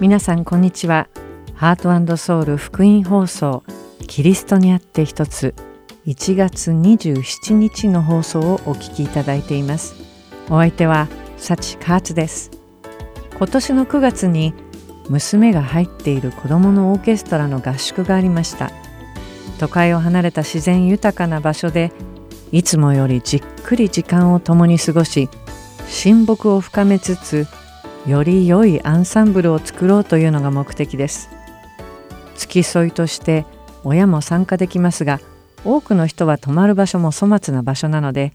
[0.00, 1.08] 皆さんこんにちは。
[1.54, 3.64] ハートソウル福音放送
[4.08, 5.54] キリストにあって一つ
[6.06, 9.94] 1月27日の放送をお聞きいただいています。
[10.46, 11.06] お相手は
[11.36, 12.50] サチカーツです。
[13.36, 14.54] 今年の9月に
[15.10, 18.72] 娘が入っている子供のオーケストラの合宿がありました。
[19.58, 21.92] 都会を離れた自然豊かな場所で
[22.52, 25.28] いつもよりじっくり時間を共に過ごし
[25.88, 27.46] 親睦を深めつつ
[28.06, 31.28] より良いアンサンブルを作ろうというのが目的です。
[32.36, 33.44] 付き添いとして
[33.84, 35.20] 親も参加できますが
[35.64, 38.32] 多くの人は泊まる場所も粗末な場所なので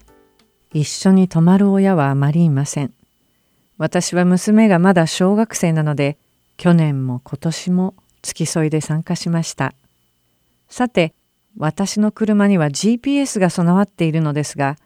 [0.72, 2.92] 一緒に泊まる親はあまりいません。
[3.78, 6.16] 私は娘がまだ小学生なので
[6.56, 9.74] 去年も今年も付き添いで参加しました。
[10.68, 11.12] さて
[11.58, 14.76] 私の車には GPS が備わっているのですが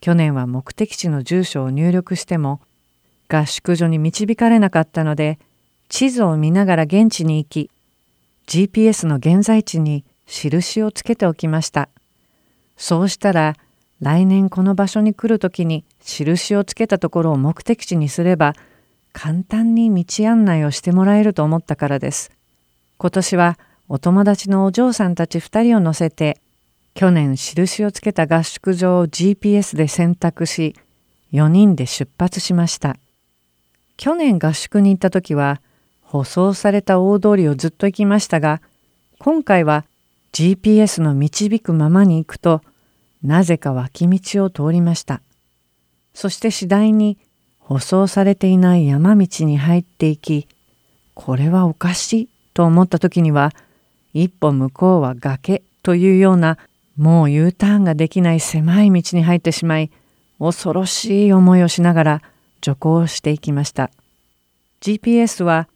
[0.00, 2.60] 去年は目的地の住所を入力しても
[3.30, 5.38] 合宿所に導かれなかったので
[5.88, 7.70] 地図を見ながら現地に行き
[8.46, 11.88] GPS の現在地に印をつけておきました。
[12.76, 13.56] そうしたら
[14.00, 18.54] 来年この場所に来る時に印をつけたところを目的地にすれば
[19.12, 22.32] 簡単に道案内をしてもらえると思ったからです。
[22.98, 23.58] 今年は
[23.88, 26.40] お友達のお嬢さんたち2人を乗せて
[26.94, 30.74] 去年印をつけた合宿場を GPS で選択し
[31.32, 32.96] 4人で出発しました。
[34.00, 35.60] 去年合宿に行った時は
[36.00, 38.62] 舗装された大通りをずっと行きましたが
[39.18, 39.84] 今回は
[40.32, 42.62] GPS の導くままに行くと
[43.22, 45.20] なぜか脇道を通りました。
[46.14, 47.18] そして次第に
[47.58, 50.48] 舗装されていない山道に入っていき
[51.12, 53.52] これはおかしいと思った時には
[54.14, 56.56] 一歩向こうは崖というような
[56.96, 59.90] もう U ターンができない狭い道に入ってしまい
[60.38, 62.22] 恐ろしい思いをしながら
[62.60, 63.90] 徐行していきました。
[64.80, 65.68] GPS は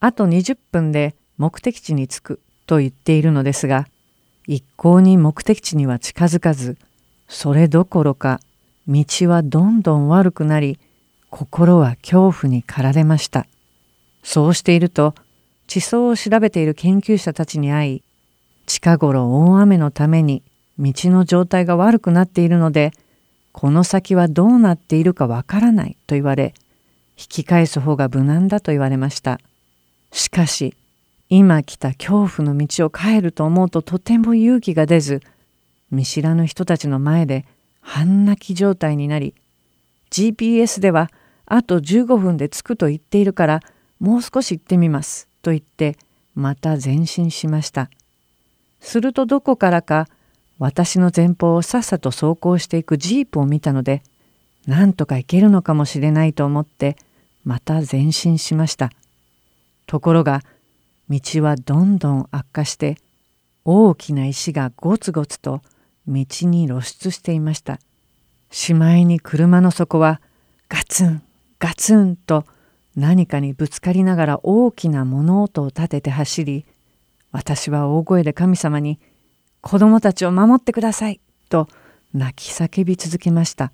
[0.00, 3.86] あと20分で目的地に着くと言っているのですが
[4.46, 6.78] 一向に目的地には近づかず
[7.28, 8.40] それどころか
[8.88, 10.78] 道はどんどん悪くなり
[11.30, 13.46] 心は恐怖に駆られました。
[14.22, 15.14] そうしていると
[15.66, 18.02] 地層を調べている研究者たちに会い
[18.66, 20.42] 近頃大雨のために
[20.78, 22.92] 道の状態が悪くなっているので
[23.58, 26.52] この先はどうなっているかわからないと言われ
[27.16, 29.40] 引き返す方が無難だと言われました
[30.12, 30.76] しかし
[31.30, 35.22] 今来た恐怖の道を帰ると思うととても勇気が出ず
[35.90, 37.46] 見知らぬ人たちの前で
[37.80, 39.34] 半泣き状態になり
[40.10, 41.10] GPS では
[41.46, 43.60] あと15分で着くと言っているから
[44.00, 45.96] もう少し行ってみますと言って
[46.34, 47.88] また前進しました。
[48.80, 50.08] するとどこからか
[50.58, 54.02] 私の前方をさっさと走行していくジープを見たので
[54.66, 56.96] なんとか行けるのかもしれないと思って
[57.44, 58.90] また前進しました。
[59.86, 60.42] ところが
[61.08, 62.96] 道はどんどん悪化して
[63.64, 65.60] 大きな石がゴツゴツと
[66.08, 67.78] 道に露出していました。
[68.50, 70.20] しまいに車の底は
[70.68, 71.22] ガツン
[71.60, 72.44] ガツンと
[72.96, 76.64] 何かにぶつかりながら大きな物音を立てて走り
[77.30, 78.98] 私は大声で神様に
[79.66, 81.18] 「子供たちを守ってください」
[81.50, 81.68] と
[82.14, 83.72] 泣き叫び続けました。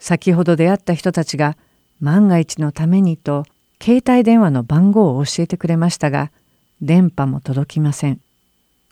[0.00, 1.56] 先ほど出会った人たちが
[2.00, 3.44] 万が一のためにと
[3.80, 6.32] 携帯電話の番号を教えてくれましたが
[6.82, 8.20] 電波も届きません。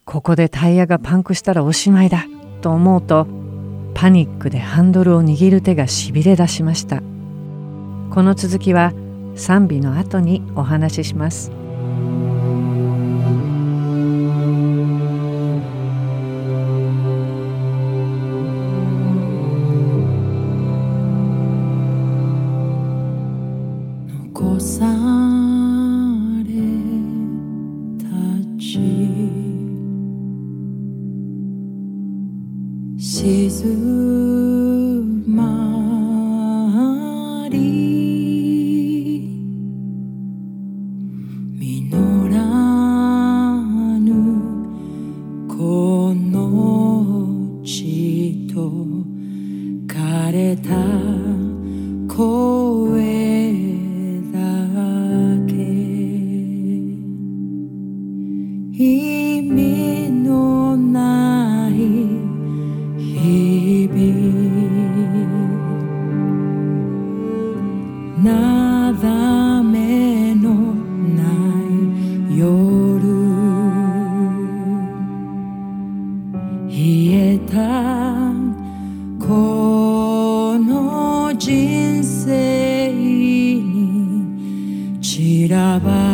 [0.05, 2.27] ここでタイヤがパンクしたらおしまいだ
[2.61, 3.27] と思うと
[3.95, 7.03] パニックでハンドルを握る手がしびれ出しました。
[8.11, 8.93] この続きは
[9.35, 11.62] 賛美の後にお話しします。
[76.83, 77.55] 消えた
[79.25, 83.63] この人生に
[85.01, 86.12] 散らば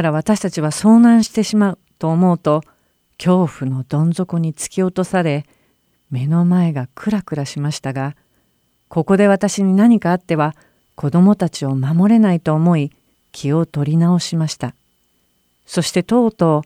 [0.00, 2.62] たら私たちは遭難してしまうと思うと
[3.18, 5.44] 恐怖のどん底に突き落とされ
[6.10, 8.16] 目の前がクラクラしましたが
[8.88, 10.56] ここで私に何かあっては
[10.94, 12.92] 子供たちを守れないと思い
[13.30, 14.74] 気を取り直しました。
[15.64, 16.64] そしてとうと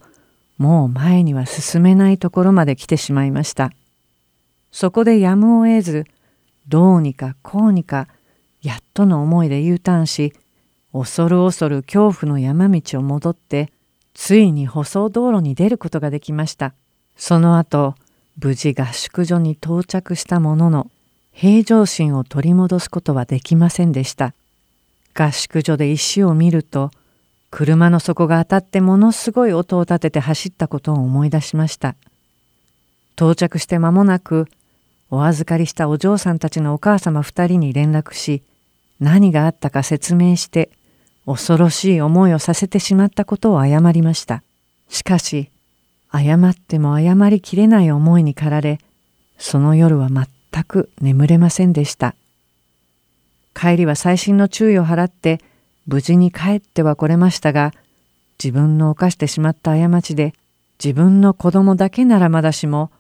[0.59, 3.71] うもう前には進めないところまで来てしまいました。
[4.73, 6.07] そこでやむを得ず
[6.69, 8.09] どうにかこうにか
[8.63, 10.33] やっとの思いで U ターンし
[10.97, 13.73] 恐る恐る恐怖の山道を戻って
[14.15, 16.73] ついに舗装道路に出ることができました。
[17.17, 17.97] その後
[18.41, 20.91] 無事合宿所に到着したものの
[21.33, 24.35] 平常心を取り戻すことはできませんでした。
[25.15, 26.93] 合宿所で石を見ると
[27.51, 31.97] 車の底が当たってものすごい音を立てて走ったことを思い出しました。
[33.17, 34.47] 到着して間もなく
[35.11, 38.43] お預かりしたお嬢さんたちのお母様二人に連絡し
[39.01, 40.71] 何があったか説明して
[41.27, 44.43] 恐ろしい思いをさせてしまったことを謝りました。
[44.89, 45.51] しかし、
[46.13, 48.79] 謝っても謝りきれない思いに駆られ、
[49.39, 52.15] その夜は全く眠れませんでした。
[53.55, 55.41] 帰りは細心の注意を払って
[55.87, 57.73] 無事に帰ってはこれましたが、
[58.43, 60.35] 自分の犯してしまった過ちで
[60.83, 62.91] 自分の子供だけならまだしも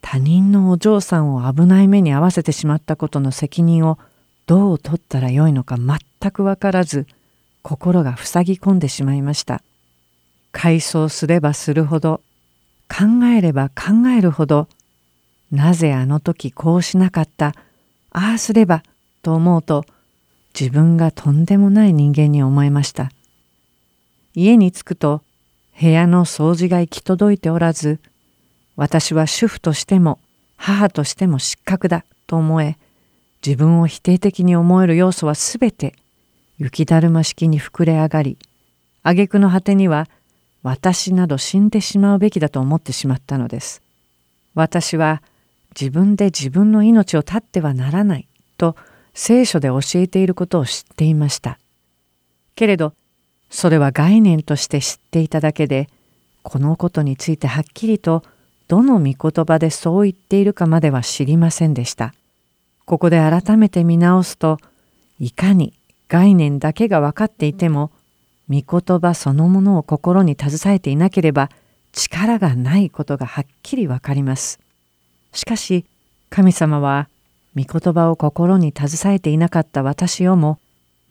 [0.00, 3.98] 他人のお嬢さんを危ない目に遭わせてしまったことの責任を
[4.46, 7.06] どう取ったらよいのか全くわからず
[7.62, 9.62] 心が塞ぎ込んでしまいました。
[10.52, 12.20] 回想すればするほど
[12.88, 14.66] 考えれば考えるほど
[15.52, 17.54] なぜあの時こうしなかった
[18.10, 18.82] ああすれば
[19.22, 19.84] と思うと
[20.58, 23.10] 自分がとんでもない人間に思えました。
[24.34, 25.22] 家に着くと
[25.80, 27.98] 部屋の掃除が行き届いておらず
[28.76, 30.18] 私は主婦としても
[30.56, 32.76] 母としても失格だと思え
[33.44, 35.94] 自分を否定的に思える要素はすべて
[36.60, 38.38] 雪だるま式に膨れ上がり
[39.02, 40.08] 挙句の果てには
[40.62, 43.80] 私など死んでしまうべきだと思ってしまったのです。
[44.54, 45.22] 私は
[45.78, 48.76] 自分で自分の命を絶ってはならないと
[49.14, 51.58] 聖書で教えていることを知っていました。
[52.56, 52.92] けれど
[53.48, 55.88] それは概念として知っていただけで
[56.42, 58.22] このことについてはっきりと
[58.68, 62.12] どの御言葉でそう言っているかまでは知りませんでした。
[62.84, 64.58] ここで改めて見直すと
[65.18, 65.72] いかに
[66.10, 67.92] 概念だけが分かっていても
[68.50, 71.50] 御言葉そのものを心に携えていなければ
[71.92, 74.58] 力がないことがはっきりわかります。
[75.32, 75.86] しかし
[76.28, 77.08] 神様は
[77.56, 80.58] 御言葉を心に携えていなかった私をも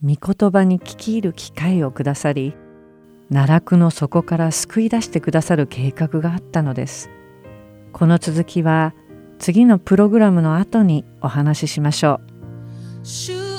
[0.04, 2.54] 御言葉に聞き入る機会をくださり
[3.30, 7.10] 奈落の底から救い出してくださる計画があったのです。
[7.92, 8.92] この続きは
[9.38, 12.20] 次のプログラムの後にお話ししましょ
[13.06, 13.49] う。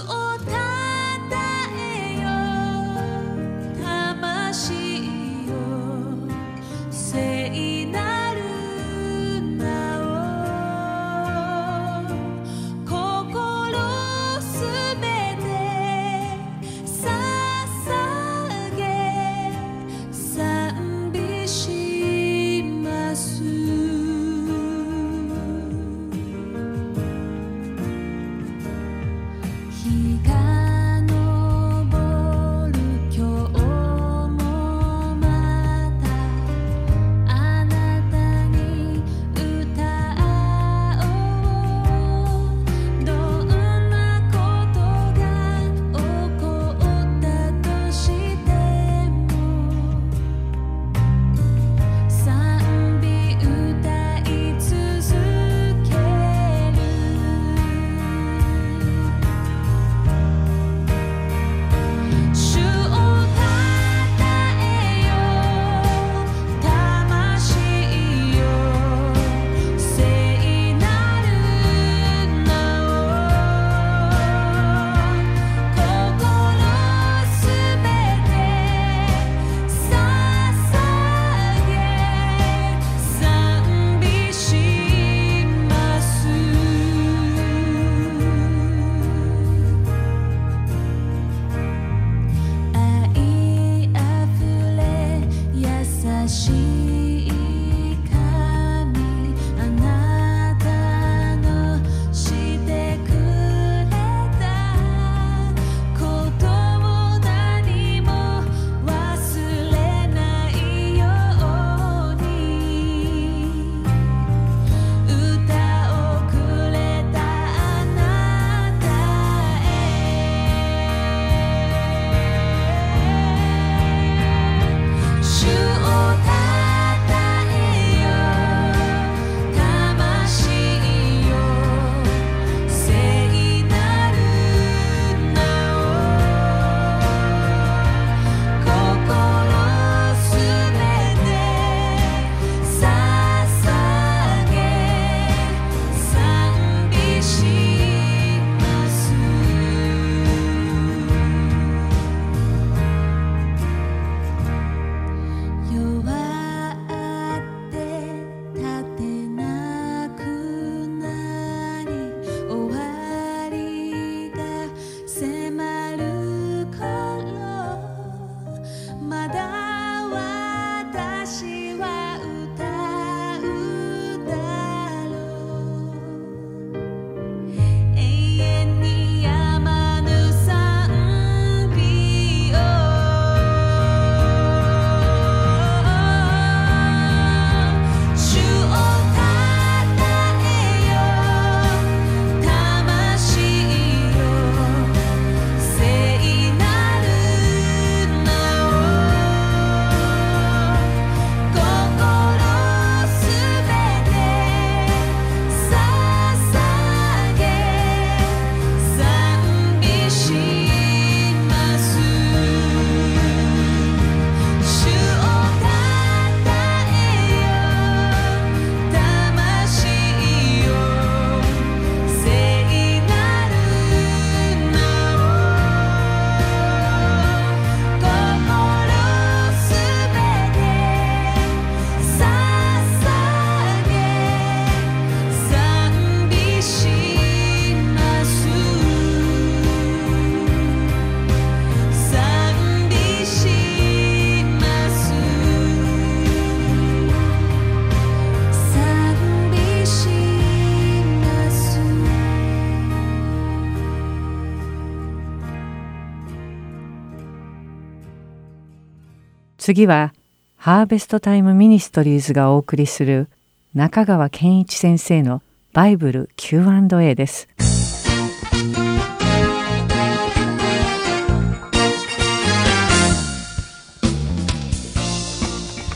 [259.72, 260.14] 次は
[260.58, 263.30] ハーベストタイムミニストリーズがお送りする
[263.74, 267.48] 中川健一先生のバイブル Q&A です。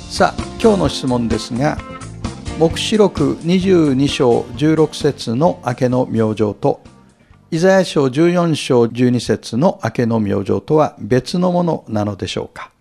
[0.10, 1.78] さあ今日の質問ですが
[2.58, 6.80] 黙示録22章16節の明けの明星と
[7.52, 12.72] イザヤ書14章12節の明けの明星とは別のものなのでしょうか？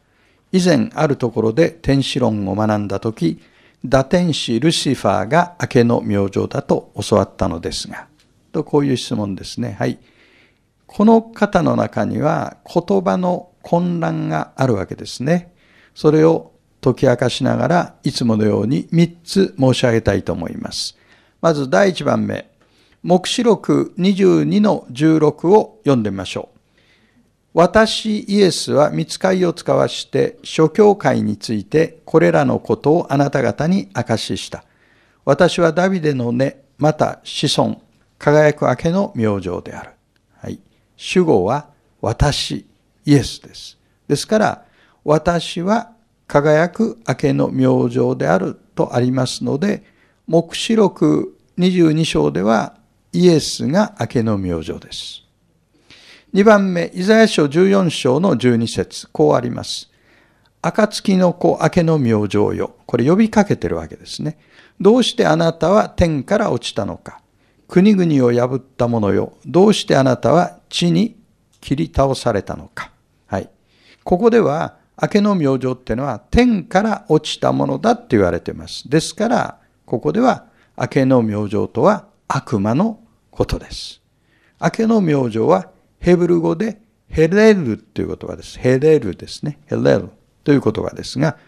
[0.54, 3.42] 以前あるところで天使論を学んだ時
[3.84, 8.06] 打天使ルシファーが明けの明星だと教わったのですが
[8.52, 9.98] とこういう質問ですねはい
[10.86, 15.52] この方の中には言葉の混乱があるわけですね
[15.94, 20.98] それを解き明かしながら、いつものように3つ申し上げたいと思います。
[21.40, 22.50] まず第1番目、
[23.02, 26.53] 目視録22の16を読んでみましょう。
[27.54, 34.64] 私イエスは見つかりを使わして諸教会についてこれらのことをあなた方に明かしした。
[35.24, 37.80] 私はダビデの根、また子孫、
[38.18, 39.90] 輝く明けの明星である。
[40.36, 40.58] はい。
[40.96, 41.68] 主語は
[42.00, 42.66] 私、
[43.06, 43.78] イエスです。
[44.08, 44.64] ですから、
[45.04, 45.92] 私は
[46.26, 49.84] 輝く明けの明星であるとありますので、
[50.26, 52.76] 目視録22章では
[53.12, 55.23] イエスが明けの明星です。
[56.34, 59.88] 2番目、イザヤ書14章の12節こうあります。
[60.62, 62.74] 暁の子明けの明星よ。
[62.86, 64.36] これ呼びかけてるわけですね。
[64.80, 67.20] どうしてあなたは天から落ちたのか。
[67.68, 69.34] 国々を破った者よ。
[69.46, 71.16] どうしてあなたは地に
[71.60, 72.90] 切り倒されたのか。
[73.26, 73.48] はい。
[74.02, 78.90] ここでは、明けの明星っていうのは天から落ちたものだって言われています。
[78.90, 82.98] ですから、ここでは明けの明星とは悪魔の
[83.30, 84.00] ことです。
[84.60, 85.70] 明けの明星は
[86.04, 88.58] ヘブル語でヘレルという言葉です。
[88.58, 89.58] ヘレルですね。
[89.64, 90.10] ヘレル
[90.44, 91.38] という言葉ですが、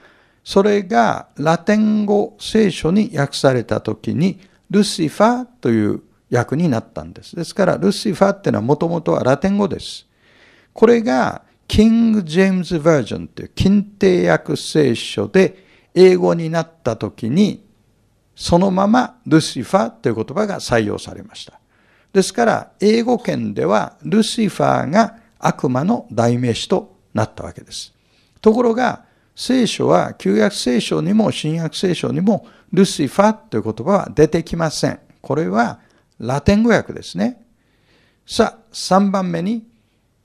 [0.42, 4.40] それがラテン語聖書に訳された時に
[4.70, 7.36] ルシファーという訳になったんです。
[7.36, 10.06] ですから、ルシファーっていうのはもともとはラテン語です。
[10.72, 17.62] これがキング・ジェームズ・バージョンという近定訳聖書で英語になった時に、
[18.34, 21.60] そのままルシファーという言葉が採用されました。
[22.16, 27.92] ですから、英語圏ではルシファーが悪魔の代名詞となったわけです。
[28.40, 34.98] ところが、聖書は旧約聖書にも新約聖書にもルシファーという言葉は出てきません。
[35.20, 35.78] これは
[36.18, 37.44] ラテン語訳ですね。
[38.26, 39.66] さあ、3番目に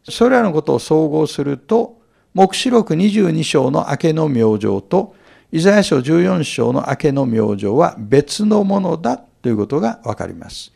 [0.07, 1.99] それらのことを総合すると、
[2.33, 5.13] 黙示録22章の明けの明星と、
[5.51, 10.71] イザヤ書14章の明けの明星は別のものだということがわかります。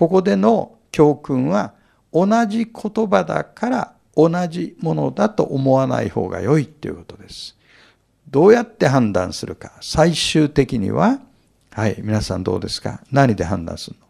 [0.00, 1.74] ここでの教訓は、
[2.10, 7.54] 同じ言葉だから同じものだと思わない方が良いということです。
[8.30, 9.72] どうやって判断するか。
[9.82, 11.20] 最終的には、
[11.72, 13.02] はい、皆さんどうですか？
[13.12, 14.06] 何で判断するの？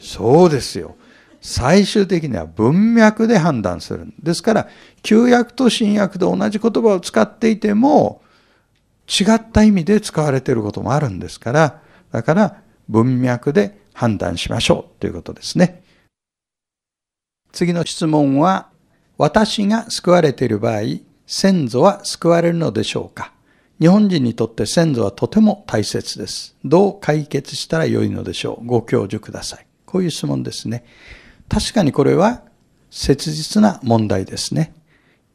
[0.00, 0.96] そうですよ。
[1.40, 4.12] 最終的には文脈で判断する。
[4.20, 4.68] ですから、
[5.04, 8.22] 旧約と新約で同じ言葉を使っていても、
[9.06, 12.56] 違った意味で使われていることもあるんですから、だから
[12.88, 15.82] 文脈で判断しましょうということですね。
[17.50, 18.68] 次の質問は、
[19.16, 20.80] 私が救われている場合、
[21.26, 23.32] 先祖は救われるのでしょうか？
[23.80, 26.54] 日本人にとって先祖はとても大切です。
[26.62, 28.66] どう解決したらよいのでしょう？
[28.66, 29.66] ご教授ください。
[29.86, 30.84] こういう質問ですね。
[31.48, 32.42] 確かにこれは
[32.90, 34.74] 切実な問題ですね。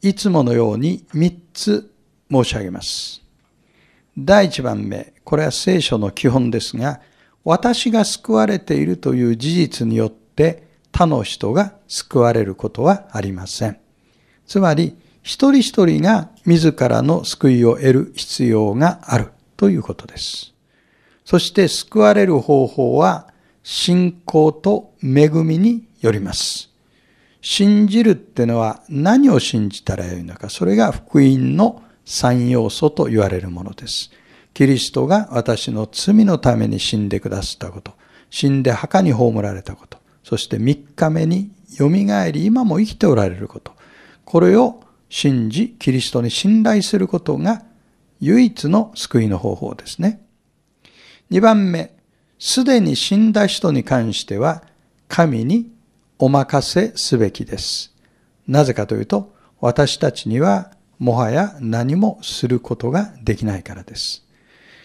[0.02, 1.92] いつものように3つ
[2.30, 3.22] 申し上げます。
[4.16, 7.00] 第1番目、これは聖書の基本ですが、
[7.44, 13.78] 私が救われているという事実によって他の人が救われることはありません。
[14.46, 20.52] つまり、一人一人が自らの救いを得る必要があるということです。
[21.24, 23.28] そして救われる方法は
[23.62, 26.70] 信仰と恵みによります。
[27.40, 30.48] 信じるってのは何を信じたらよいのか。
[30.48, 34.10] それが福音の三要素と言われるものです。
[34.54, 37.92] キリストが私の罪のために死んでくださったこと。
[38.30, 39.98] 死んで墓に葬られたこと。
[40.24, 43.72] そして三日目によみがえり今も生きておられること。
[44.24, 47.62] これを信じ、キリストに信頼することが
[48.20, 50.22] 唯一の救いの方法ですね。
[51.28, 51.94] 二番目、
[52.38, 54.62] すでに死んだ人に関しては、
[55.08, 55.70] 神に
[56.18, 57.94] お任せすべきです。
[58.46, 64.24] なぜかというと、私たちにはもはや何もすることができないからです。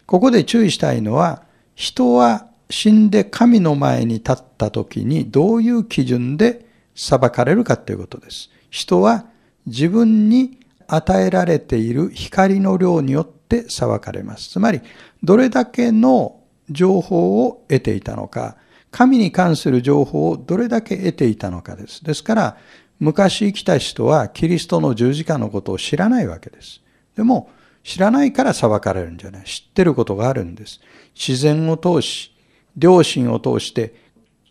[0.08, 1.44] ここで注意したいのは、
[1.76, 6.66] 人は死んで神の前に立った時にどういう基準で
[6.96, 8.50] 裁かれるかということです。
[8.70, 9.26] 人は
[9.66, 14.50] 自分に与えられている光の量によって裁かれます。
[14.50, 14.82] つまり、
[15.24, 16.40] どれだけの
[16.70, 18.56] 情報を得ていたのか、
[18.92, 22.04] 神に関する情報をどれだけ得ていたのかです。
[22.06, 22.58] ですから、
[23.02, 26.82] 昔生きた人はキリストの十字架のことを知らないわけです。
[27.18, 27.50] でも、
[27.88, 29.46] 知らないから裁かれるんじゃない。
[29.46, 30.82] 知ってることがあるんです。
[31.16, 32.36] 自然を通し、
[32.78, 33.96] 良心を通して、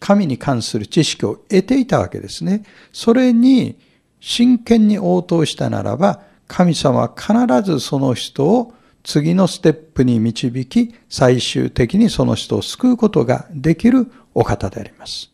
[0.01, 2.63] 神に関する知識を得ていたわけですね。
[2.95, 3.79] それに
[4.21, 8.73] 真剣に応答したならば、神様は必ずその人を
[9.05, 15.31] 次のステップに導き、最終的にその人を救うことができるお方であります。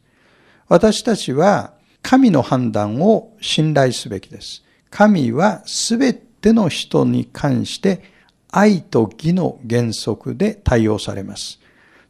[0.67, 4.65] 私たちは神の判断を信頼すべきです。
[4.91, 8.03] 神はすべての人に関して
[8.51, 11.61] 愛と義の原則で対応されます。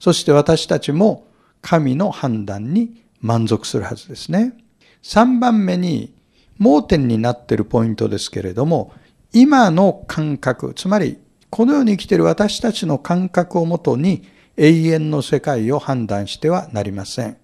[0.01, 1.27] そして私たちも
[1.61, 4.55] 神の判断に満足するはずですね。
[5.03, 6.15] 3番目に
[6.59, 8.93] 盲点になっているポイントですけれども、
[9.33, 11.19] 今の感覚、つまり
[11.51, 14.23] この世に生きている私たちの感覚をもとに
[14.57, 17.37] 永遠の世界を判断してはなりません。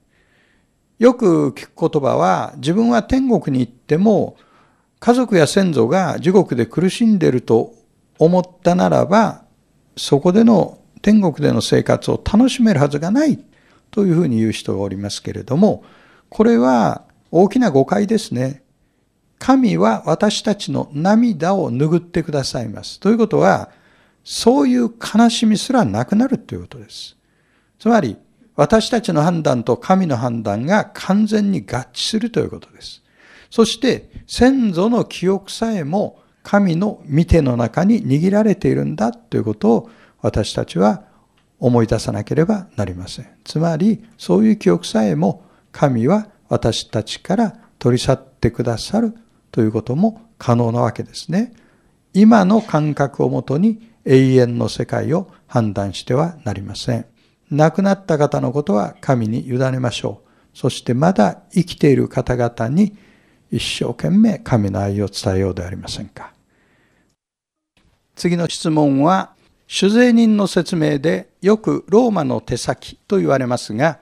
[0.98, 4.37] よく聞く言葉は、自分は天国に行っても、
[5.01, 7.75] 家族や先祖が地獄で苦しんでいると
[8.19, 9.45] 思ったならば、
[9.97, 13.39] そこでの天国での生活を楽しめるはずがない
[13.91, 15.85] というふうに言う人がおりますけれども、
[16.29, 18.63] これは大きな誤解ですね。
[19.39, 22.99] 神は私たちの涙を拭ってくださいます。
[22.99, 23.71] ということは、
[24.25, 27.17] そういう悲しみすらなくなるということです。
[27.79, 28.17] つまり、
[28.57, 33.03] 私たちの判断と神の判断が完全に合致するということです。
[33.51, 41.05] そして先祖の記憶さえも神の見ての中に握られているんだということを私たちは
[41.59, 43.27] 思い出さなければなりません。
[43.45, 49.15] つまりそういう記憶さえも神は私たちから取り去ってくださる
[49.51, 51.53] ということも可能なわけですね。
[52.15, 57.07] 今の感覚をもとに永遠の世界を判断してはなりません。
[57.51, 60.29] 亡くなった方のことは神に委ねましょう。
[60.55, 62.97] そしてまだ生きている方々に
[63.51, 66.33] 一生懸命神の愛を伝えようではありませんか。
[68.15, 69.33] 次の質問は、
[69.69, 74.01] 酒税人の説明でよくローマの手先と言われますが、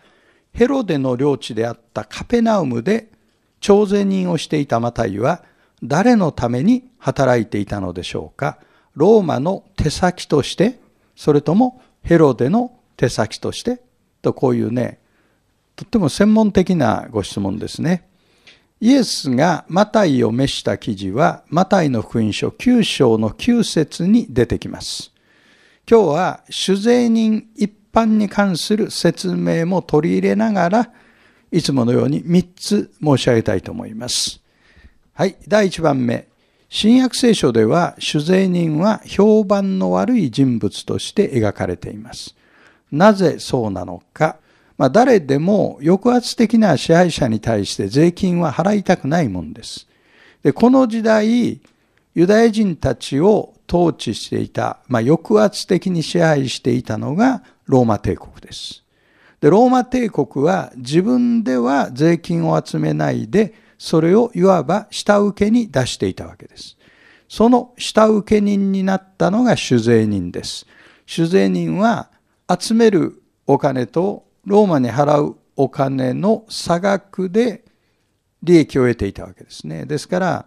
[0.57, 3.09] ヘロデの領地であったカペナウムで
[3.61, 5.45] 徴税人をしていたマタイは
[5.83, 8.59] 誰のために働いていたのでしょうか
[8.95, 10.79] ローマの手先として
[11.15, 13.83] それともヘロデの手先として
[14.23, 14.99] とこういうね
[15.77, 18.06] とっても専門的なご質問ですね。
[18.81, 25.13] イエスがマタイを召した記事はマタイの福音書9章の9節に出てきます。
[25.91, 30.91] 今日は酒税人一般に関する説明も取り入れながら
[31.51, 34.43] いつものように3つ申し上げたいと思います。
[35.15, 36.29] はい、第1番目。
[36.69, 42.35] 新約聖書では酒税人は評判の悪い人物として描かれています。
[42.93, 44.37] なぜそうなのか。
[44.79, 49.87] まあ、誰でも抑圧的な支配者に対して税金は払いたくないもんです。
[50.43, 51.61] で、この時代、
[52.15, 58.85] ユダヤ人たちを統治していた、まあ、抑圧的に支配していたのがローマ帝国です。
[59.41, 66.77] で、ローマ帝国は自分では税金を集めないで、それをいわば下請けに出していたわけです。
[67.29, 70.67] その下請け人になったのが酒税人です。
[71.07, 72.09] 酒税人は
[72.49, 77.65] 集めるお金とローマに払うお金の差額で
[78.43, 79.85] 利益を得ていたわけですね。
[79.85, 80.47] ですから、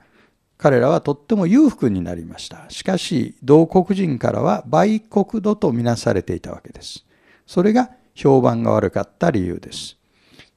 [0.57, 2.65] 彼らはとっても裕福になりました。
[2.69, 7.05] しかし、同国人からは売国度とみなされていたわけです。
[7.45, 9.97] それが評判が悪かった理由です。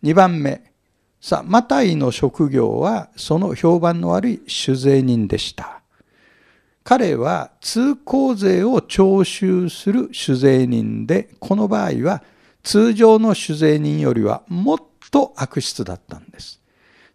[0.02, 0.72] 2番目。
[1.20, 5.82] さあ、マタイの職業はその評判の悪い酒税人でした。
[6.84, 12.22] 彼は通行税を徴収する酒税人で、この場合は
[12.62, 14.78] 通常の酒税人よりはもっ
[15.10, 16.60] と悪質だったんです。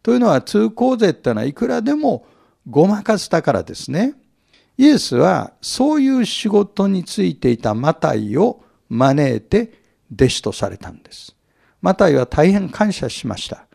[0.04, 2.26] というのは通行税ってのはいくらでも
[2.70, 4.14] ごまかしたからですね。
[4.78, 9.74] イエスはそういう仕事についていたマタイを招いて
[10.14, 11.36] 弟子とされたんです。
[11.82, 13.66] マタイは大変感謝しました。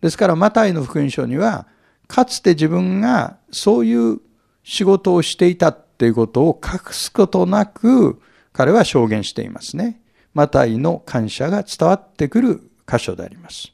[0.00, 1.66] ですからマタイの福音書には
[2.06, 4.20] かつて自分がそういう
[4.62, 8.20] 仕事をしていたっていうことを隠すことなく
[8.52, 10.00] 彼は証言していますね。
[10.36, 13.72] マタイの感謝が伝わってくる箇所であります。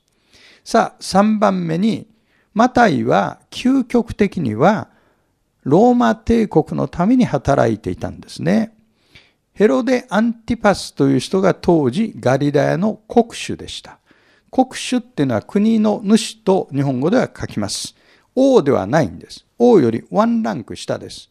[0.63, 2.07] さあ、3番目に、
[2.55, 4.89] マタイは究極的には
[5.65, 8.77] ローマ帝国のために働いていたんですね。
[9.55, 13.99] ヘロデ・アンティパスという人が当時ガリラヤの国主でした。
[14.49, 17.97] 国主っていうのは国の主と日本語では書きます。
[18.37, 19.47] 王ではないんです。
[19.59, 21.29] 王よりワンランク下です。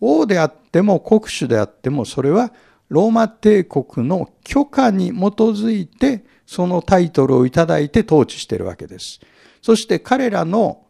[0.00, 2.52] 王であっても国主であってもそれは
[2.88, 9.20] ローマ帝国の許可に基づいてそのタイトルをいただいて統治しているわけです。
[9.60, 10.86] そして彼らの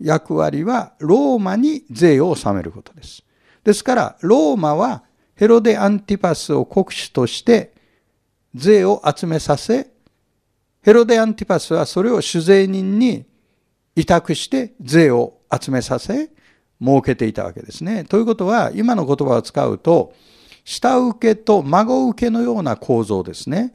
[0.00, 3.22] 役割はローマに税を納めることです。
[3.62, 5.04] ですからローマは
[5.34, 7.74] ヘロデ・アンティパスを国主として
[8.54, 9.90] 税を集めさせ、
[10.82, 13.26] ヘロデ・アンティパスはそれを主税人に
[13.96, 16.30] 委託して税を集めさせ、
[16.80, 18.04] 設けていたわけですね。
[18.04, 20.12] ということは、今の言葉を使うと、
[20.64, 23.74] 下請けと孫請けのような構造ですね。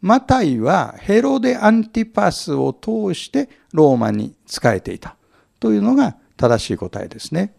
[0.00, 5.16] マタイはヘロデ・アンティパスを通してローマに仕えていた
[5.60, 7.54] というのが正しい答えですね。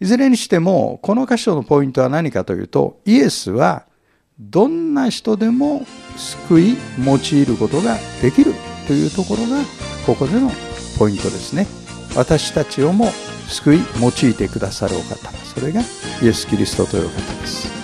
[0.00, 3.86] いずれにしても、この箇所のポイントは何かというと、イエスは
[4.40, 8.52] どんな人でも救い用いることができる
[8.88, 9.62] というところが
[10.04, 10.50] ここでの
[10.98, 11.68] ポイントですね。
[12.16, 13.06] 私たちをも
[13.48, 15.30] 救い用いてくださるお方。
[15.54, 15.82] それが
[16.22, 17.81] イエス・キリストというお方です。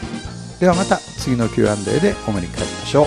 [0.60, 3.06] ではまた次の Q&A でお目にかかりましょう。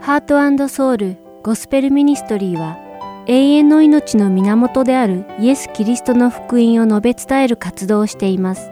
[0.00, 2.78] ハートソウルゴスペルミニストリーは
[3.26, 8.70] 永遠の命の源であるイエス・キリストの福音を述べ伝える活動をしています。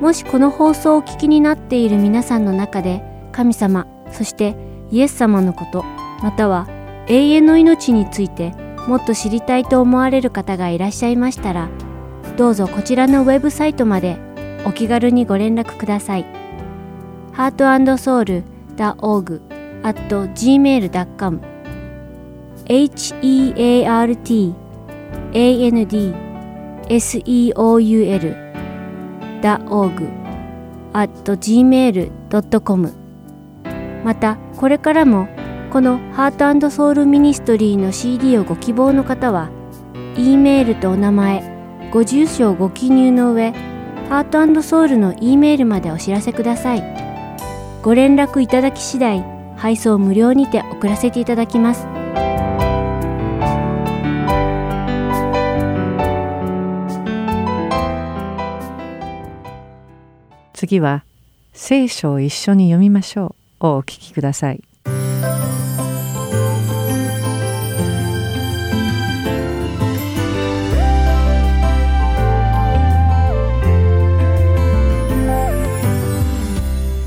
[0.00, 4.56] もしこの放送をお聞きになっている皆さんの中で神様、そして
[4.90, 5.84] イエス様のこと、
[6.22, 6.66] または
[7.08, 8.52] 永遠の命について
[8.86, 11.68] もっと知りたいと思われる方がいらっしゃいましたら、
[12.36, 14.18] どうぞこちらのウェブサイトまで
[14.64, 16.26] お気軽にご連絡ください。
[17.34, 19.40] heartandsoul.org
[19.82, 21.40] at gmail.com
[22.70, 24.10] heart
[25.70, 27.80] and seoul
[29.68, 30.02] org
[30.94, 32.99] at gmail.com
[34.04, 35.28] またこれからも
[35.70, 39.50] このハートソウルミニストリーの CD をご希望の方は
[40.16, 43.52] E メールとお名前ご住所をご記入の上
[44.08, 46.82] ハートソウルの E メールまでお知らせください。
[47.82, 49.24] ご連絡いただき次第
[49.56, 51.86] 配送無料にて送らせていただきます。
[60.52, 61.04] 次は
[61.54, 63.39] 聖書を一緒に読みましょう。
[63.62, 64.62] お聞きください。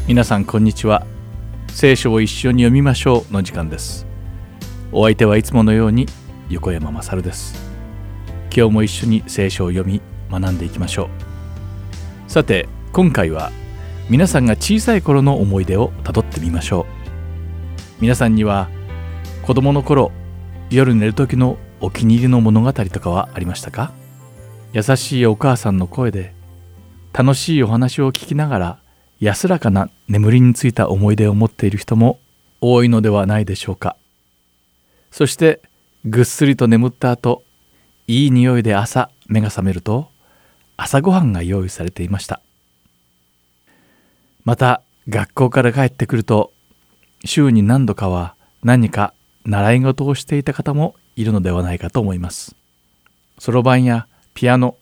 [0.08, 1.08] 皆さんこんにちは。
[1.70, 4.06] 聖書を一緒に読みましょうの時間です。
[4.92, 6.06] お相手はいつものように
[6.50, 7.56] 横山まさるです。
[8.56, 11.10] 今日も一緒に聖書を読み学んでいきましょ
[12.28, 12.32] う。
[12.32, 13.52] さて今回は
[14.10, 16.86] 皆さんが小さい頃の思い出をたどってみましょう。
[18.02, 18.70] 皆さんには
[19.44, 20.12] 子供の頃
[20.70, 23.94] 夜寝る時のお気に入りの物語とかはありましたか？
[24.74, 26.34] 優しいお母さんの声で
[27.14, 28.80] 楽しいお話を聞きながら
[29.20, 32.20] 安らかな眠りについた思い出を持っている人も
[32.60, 33.96] 多いのではないでしょうか。
[35.12, 35.62] そして
[36.06, 37.44] ぐっすりと眠った後
[38.08, 40.10] いい匂いで朝目が覚めると
[40.76, 42.42] 朝ごはんが用意されていました。
[44.46, 46.52] また学校から帰ってくると
[47.26, 49.14] 週に何度かは何か
[49.46, 52.56] 習い事をしていた方もいるのではないかと思います。
[53.40, 54.78] そろばんやピアノ、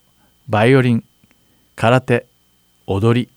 [0.48, 1.04] バイオリン、
[1.76, 2.26] 空手、
[2.86, 3.28] 踊り、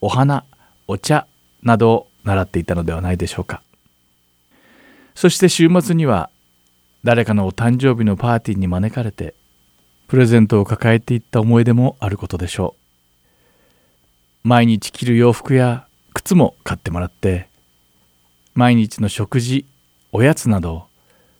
[0.00, 0.44] お花、
[0.86, 1.26] お茶
[1.62, 3.62] などを習っていたのではないでしょうか。
[5.14, 6.30] そして週末には
[7.04, 9.34] 誰かのお誕生日のパーティーに招かれて
[10.06, 12.87] プレゼントを抱えていった思い出もあることでしょう。
[14.44, 17.48] 毎日着る洋服や靴も買ってもらって
[18.54, 19.66] 毎日の食事
[20.12, 20.86] おやつなど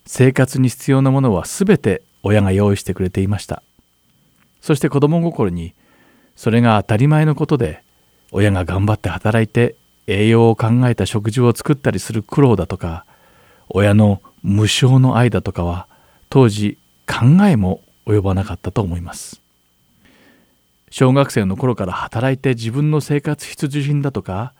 [0.06, 3.62] 生活に必要なものは全て親が用意してくれていました。
[4.60, 5.74] そして子供心に
[6.36, 7.82] それが当たり前のことで
[8.32, 13.04] 親が頑張って働いて栄養を考えた食事を作ったりする苦労だとか
[13.68, 15.86] 親の無償の愛だとかは
[16.30, 19.40] 当時考えも及ばなかったと思います。
[20.90, 24.52] 小学生の頃から働いて自分の生活必需品だとか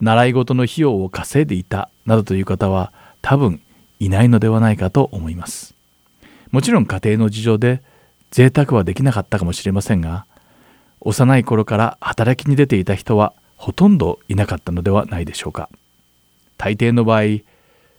[0.00, 3.60] 習い事の費用を稼いでいたなどという方は多分
[3.98, 5.74] いないのではないかと思います。
[6.50, 7.82] もちろん家庭の事情で
[8.30, 10.26] 贅沢はできなかったかもしれませんが
[11.00, 15.68] 幼い頃から働きに出ていた人はほとんどいなかったのではないでしょうか。
[16.56, 17.42] 大抵の場合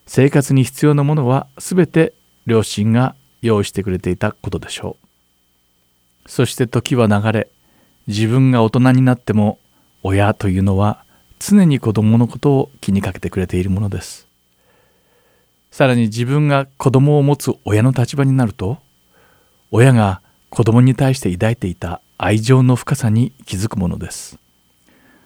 [0.05, 2.13] 生活に必要なものは全て
[2.45, 4.97] 両親が用意してくれていたことでしょ
[6.25, 6.29] う。
[6.29, 7.47] そして時は流れ
[8.07, 9.59] 自分が大人になっても
[10.03, 11.03] 親というのは
[11.39, 14.27] 常に子供のことを気にかけてくれているものです。
[15.71, 18.77] さらに自分が子供を持つ親の立場になると
[19.71, 24.37] 親が子供に対して抱いていた愛情の深さに気づくものです。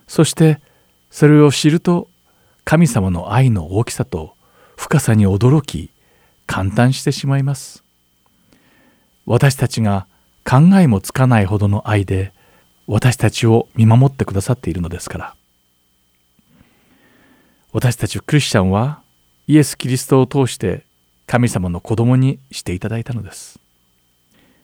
[0.07, 0.61] そして
[1.09, 2.09] それを知ると
[2.63, 4.35] 神様の愛の大きさと
[4.77, 5.89] 深さに驚き
[6.45, 7.83] 感嘆してしまいます。
[9.25, 10.05] 私たちが
[10.47, 12.34] 考えもつかないほどの愛で
[12.87, 15.35] 私たちを見守ってくださっているのですから。
[17.73, 19.01] 私たちクリスチャンは
[19.47, 20.85] イエス・キリストを通して
[21.27, 23.59] 神様の子供にしていただいたのです。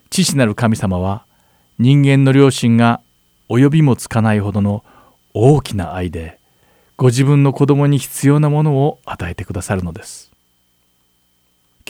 [0.09, 1.25] 父なる神様は
[1.79, 3.01] 人間の良心が
[3.49, 4.83] 及びもつかないほどの
[5.33, 6.39] 大きな愛で
[6.97, 10.31] ご自分の子供に必要なものを与えてくださるのです。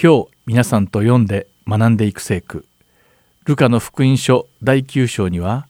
[0.01, 2.65] 今日皆さんと読んで学んでいく聖句。
[3.43, 5.67] ルカの福音書第9章には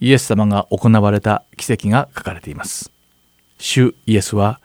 [0.00, 2.90] イエス様が行われた奇跡が書かれています。
[3.58, 4.60] 主イエスは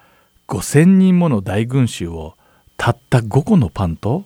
[0.47, 2.35] 5,000人もの大群衆を
[2.77, 4.25] たった5個のパンと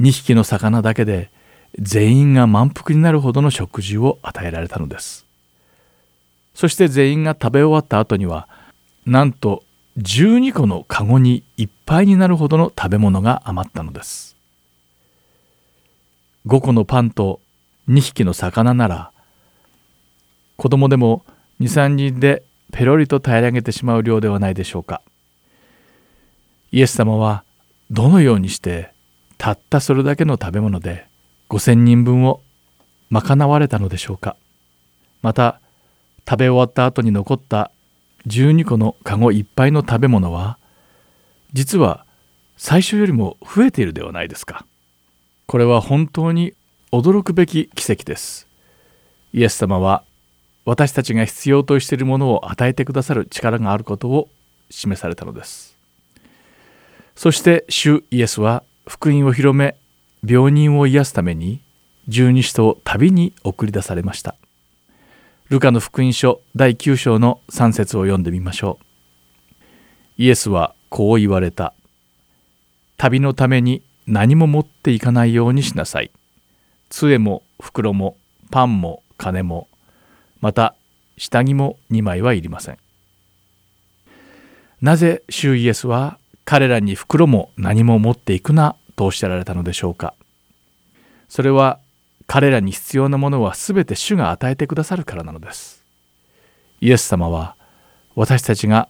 [0.00, 1.30] 2匹の魚だけで
[1.78, 5.24] 全員が満腹になるほどの食事を与えられたのです。
[6.54, 8.48] そして全員が食べ終わった後には
[9.06, 9.62] なんと
[9.98, 14.36] 12個のカゴにいっぱいになるほどの食べ物が余ったのです。
[16.46, 17.40] 5個のパンと
[17.88, 19.11] 2匹の魚なら
[20.62, 21.24] 子供でも
[21.58, 25.02] 23人でペロリと平らげてしまう量ではないでしょうか。
[26.70, 27.42] イエス様は
[27.90, 28.92] どのようにして
[29.38, 31.08] たったそれだけの食べ物で
[31.48, 32.42] 5,000人分を
[33.10, 34.36] 賄われたのでしょうか。
[35.20, 35.58] また
[36.30, 37.72] 食べ終わった後に残った
[38.28, 40.58] 12個のカゴいっぱいの食べ物は
[41.52, 42.06] 実は
[42.56, 44.64] 最初よりも増えているではないですか。
[45.48, 46.54] これは本当に
[46.92, 48.46] 驚くべき奇跡です。
[49.32, 50.04] イエス様は
[50.64, 54.28] 私たちが必要としているものを与えてくださる力があることを
[54.70, 55.76] 示されたのです。
[57.14, 59.76] そして主イエスは福音を広め
[60.26, 61.60] 病人を癒すために
[62.08, 64.36] 十二使徒を旅に送り出されました。
[65.48, 68.84] ルカの福音書第9章の3節を読んでみましょう。
[70.16, 71.74] イエスはこう言われた。
[72.96, 76.10] 旅のために何も持っていかないようにしなさい。
[76.88, 78.16] 杖も袋も
[78.50, 79.68] パンも金も
[80.42, 80.74] また
[81.16, 82.78] 下着も2枚はいりません。
[84.82, 90.14] なぜ主イエスは彼らに袋も何も持っていくなとおっしゃられたのでしょうか。
[91.28, 91.78] それは
[92.26, 95.84] 彼らに必要なものは全て主が与えてくださるからなのです。
[96.80, 97.56] イエス様は
[98.16, 98.88] 私たちが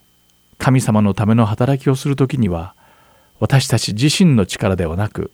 [0.57, 2.75] 神様のための働きをする時には
[3.41, 5.31] 私たち自身の力ではなく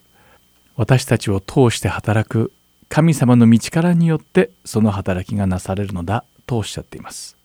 [0.74, 2.52] 私たちを通して働く
[2.88, 7.36] 神様の道からによってその働きがなされるのだとおっしゃっています。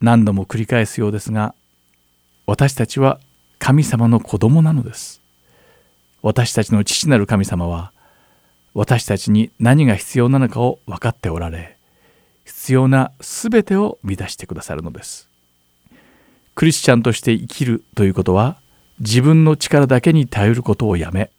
[0.00, 1.54] 何度も繰り返すようですが
[2.46, 3.18] 私たちは
[3.58, 5.22] 神様の子供なのです。
[6.22, 7.92] 私たちの父なる神様は
[8.74, 11.76] 私たちに何が必要なのかを分かっておられ
[12.44, 15.28] 必要な全てを満たしてくださるのです。
[16.54, 18.58] クリスチャンとして生きるということは
[19.00, 21.30] 自分の力だけに頼ることをやめ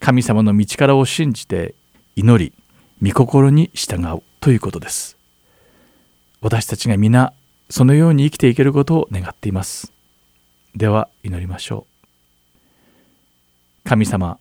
[0.00, 1.74] 神様の道からを信じて
[2.18, 2.52] 祈り
[3.00, 5.16] 御心に従うということです。
[6.40, 7.32] 私たちが皆
[7.70, 9.92] そのように生きていけることを願っています。
[10.74, 11.86] では祈りましょ
[13.84, 13.88] う。
[13.88, 14.40] 神様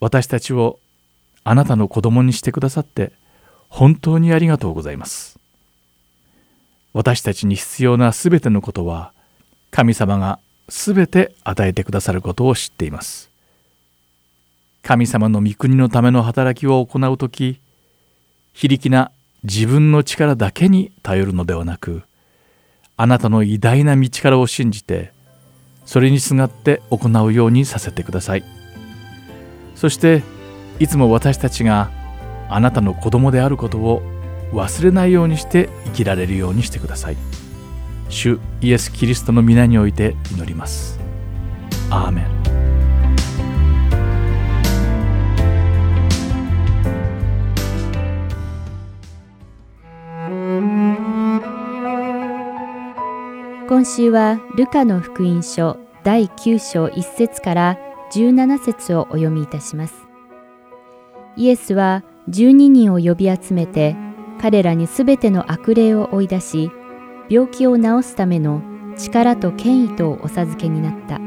[0.00, 0.78] 私たちを
[1.44, 3.10] あなたの子供にしてくださって
[3.70, 5.38] 本当にありがとうございます。
[6.92, 9.14] 私たちに必要なすべてのことは
[9.70, 13.30] 神様がすべて与えてくださることを知っています。
[14.86, 17.60] 神様の御国のための働きを行う時
[18.52, 19.10] 非力な
[19.42, 22.04] 自分の力だけに頼るのではなく
[22.96, 25.10] あなたの偉大な道からを信じて
[25.86, 28.44] それにすがって行うようにさせてください。
[29.74, 30.22] そして
[30.78, 31.90] いつも私たちが
[32.48, 34.02] あなたの子供であることを
[34.52, 37.16] 忘れないようにして生きられるようにしてください。
[38.08, 41.00] 主イエス・キリストの皆において祈ります。
[41.90, 42.55] アーメン。
[53.68, 57.78] 今週はルカの福音書第9章1節から
[58.12, 59.94] 17節をお読みいたします
[61.36, 63.96] イエスは12人を呼び集めて
[64.40, 66.70] 彼らにすべての悪霊を追い出し、
[67.28, 68.62] 病気を治すための
[68.96, 71.20] 力と権威とお授けになった。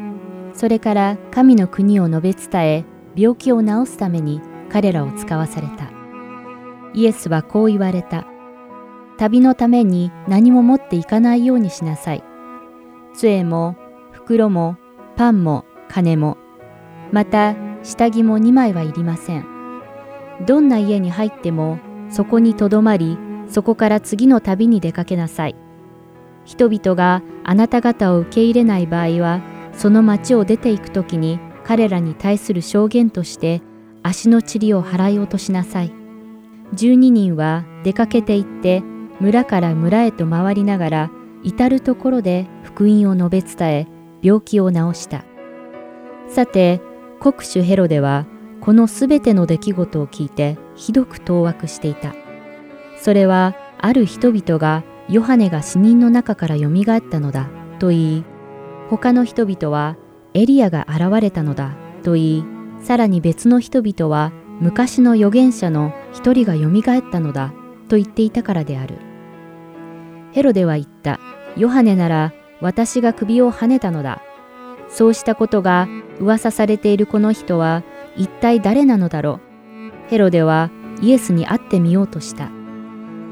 [0.53, 2.85] それから神の国を述べ伝え、
[3.15, 5.91] 病気を治すために彼らを使わされた。
[6.93, 8.25] イエスはこう言われた。
[9.17, 12.23] 旅のために何も持っていかないようにしなさい。
[13.19, 13.75] 杖も、
[14.13, 14.77] 袋も、
[15.17, 16.37] パンも、金も、
[17.11, 17.53] また
[17.83, 19.45] 下着も2枚はいりません。
[20.47, 23.17] どんな家に入っても、そこにとどまり、
[23.49, 25.57] そこから次の旅に出かけなさい。
[26.45, 29.41] 人々があなた方を受け入れない場合は、
[29.73, 33.61] その町を出ていくときに彼らに対する証言として
[34.01, 35.91] 足の塵を払い落としなさい。
[36.73, 38.81] 12人は出かけて行って
[39.19, 41.11] 村から村へと回りながら
[41.43, 43.87] 至るところで福音を述べ伝え
[44.21, 45.23] 病気を治した。
[46.27, 46.81] さて、
[47.19, 48.25] 国主ヘロデは
[48.61, 52.13] このすべての出来事を聞いてひどく当惑していた。
[52.97, 58.25] それはある人々がヨハネが死人の中からよみがえったのだと言い、
[58.89, 59.95] 他の人々は
[60.33, 62.45] エリアが現れたのだと言い、
[62.81, 67.53] さらに別の人々は昔の預言者の一人がよみがえったのだ
[67.87, 69.08] と言っていたからである。
[70.31, 71.19] ヘロデは言った。
[71.57, 74.21] ヨハネなら私が首をはねたのだ。
[74.87, 75.87] そうしたことが
[76.19, 77.83] 噂されているこの人は
[78.15, 79.39] 一体誰なのだろ
[80.05, 80.09] う。
[80.09, 80.71] ヘロデは
[81.01, 82.49] イエスに会ってみようとした。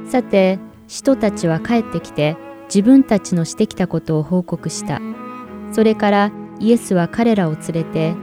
[0.08, 2.38] さて、使徒たちは帰ってきて
[2.68, 5.02] 自分たちのしてきたことを報告した。
[5.72, 8.16] それからイエスは彼らを連れて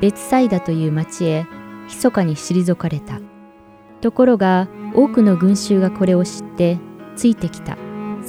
[0.00, 1.46] 別サイダという町へ
[1.88, 3.20] 密かに退かれた。
[4.00, 6.78] ところが多くの群衆がこれを知って
[7.16, 7.76] ついてきた。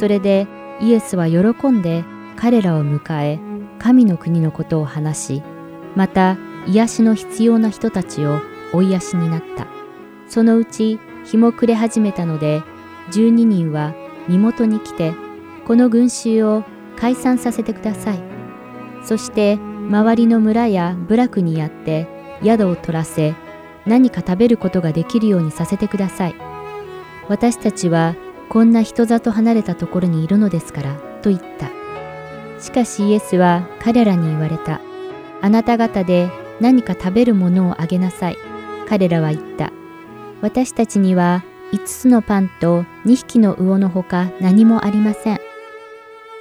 [0.02, 0.47] それで
[0.80, 2.04] イエスは喜んで
[2.36, 3.39] 彼らを迎え
[3.78, 5.43] 神の国のことを話し、
[5.95, 8.41] また癒しの必要な人たちを
[8.74, 9.68] 追い癒しになった。
[10.28, 12.64] そのうち日も暮れ始めたので、
[13.12, 13.93] 12人は
[14.28, 15.14] 身元に来て、
[15.68, 16.64] この群衆を
[16.97, 18.24] 解散させてください。
[19.04, 22.08] そして周りの村や部落にやって
[22.43, 23.36] 宿を取らせ、
[23.86, 26.36] 何か食べることができるようにさせてください。
[27.30, 28.16] 私たちは
[28.52, 31.72] こんな人里離れたところにいるのですから、と言った。
[32.62, 34.82] しかしイエスは彼らに言われた。
[35.41, 36.30] あなた方で
[36.60, 38.38] 何か食べるものをあげなさい。
[38.89, 39.72] 彼らは言った。
[40.41, 45.39] 私たちには5つのパンと2匹の魚のほか何もありません。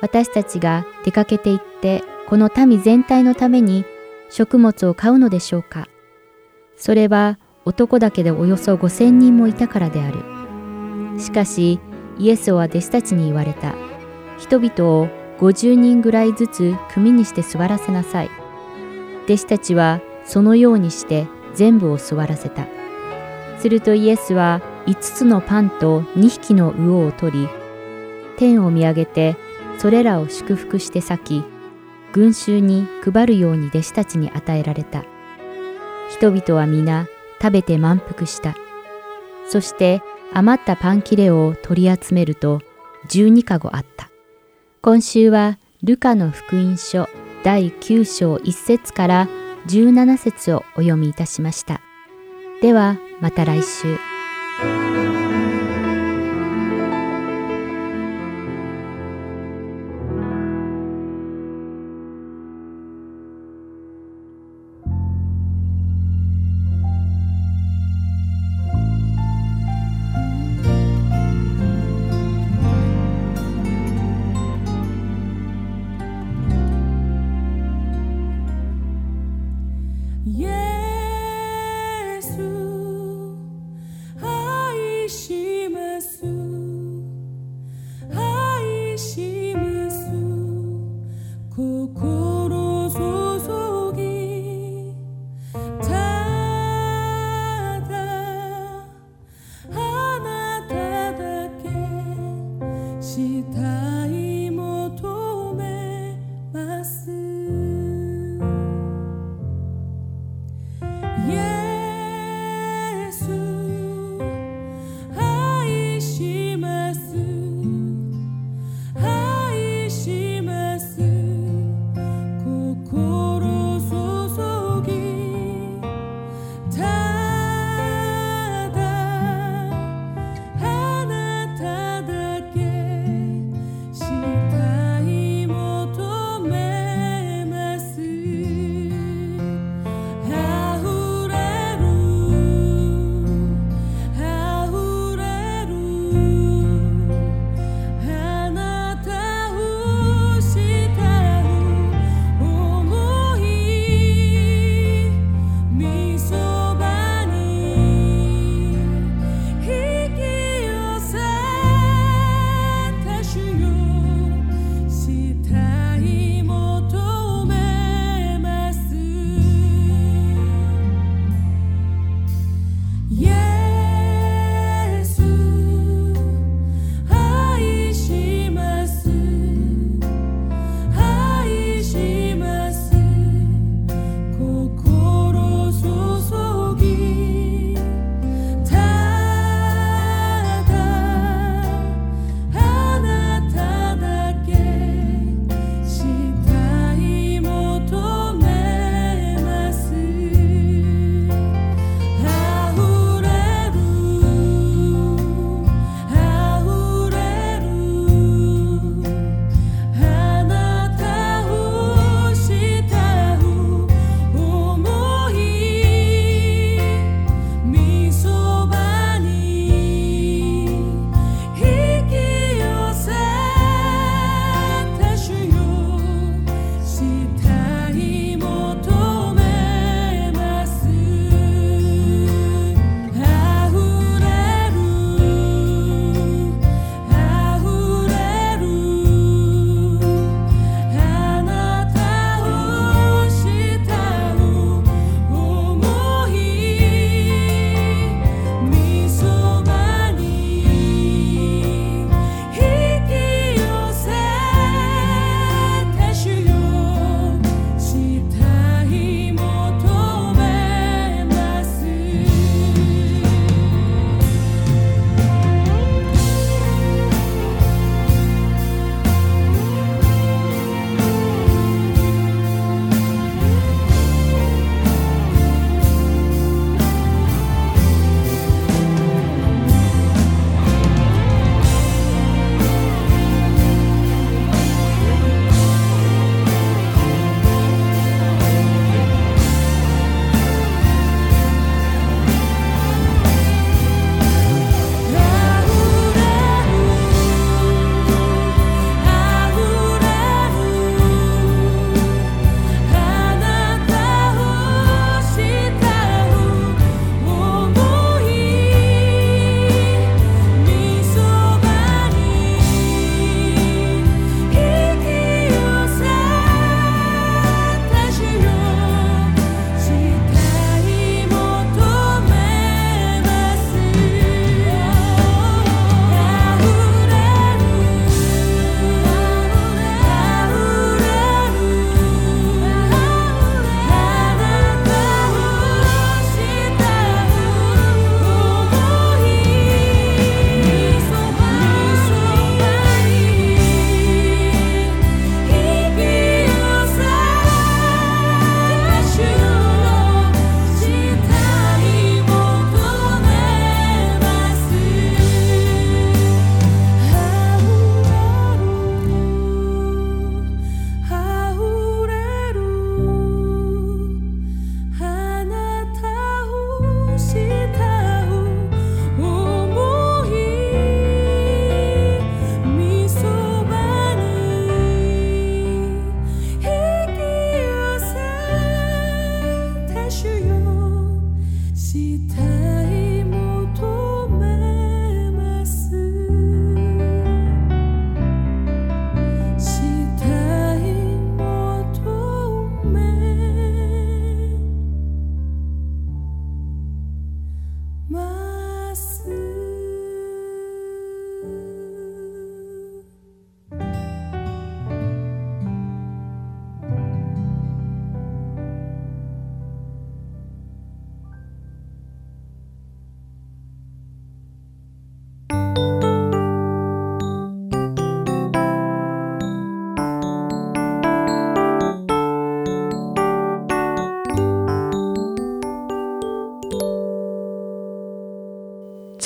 [0.00, 3.84] 私たちが出かけて行ってこの民全体のために
[4.30, 5.86] 食物を買うのでしょうか
[6.76, 11.20] それは男だけでおよそ5000人もいたからである。
[11.20, 11.78] しかし、
[12.18, 13.74] イエスは弟子たちに言われた。
[14.38, 15.08] 人々を
[15.38, 18.30] 50人ぐらいずつ組にして座らせなさい。
[19.24, 22.66] 弟子たちはそのようにして全部を座らせた。
[23.58, 27.48] するとイエスは5つのパンと2匹の魚を取り、
[28.36, 29.36] 天を見上げて
[29.78, 31.44] それらを祝福して咲き、
[32.12, 35.04] 群衆に配るように弟子たちに与えられた。
[36.10, 37.06] 人々は皆
[37.40, 38.56] 食べて満腹した。
[39.46, 40.02] そして
[40.32, 42.60] 余ったパン切れを取り集めると
[43.08, 44.10] 12かごあった。
[44.82, 47.08] 今週はルカの福音書
[47.42, 49.28] 第9章1節から
[49.66, 51.80] 17節をお読みいたしました。
[52.62, 54.09] ではまた来週。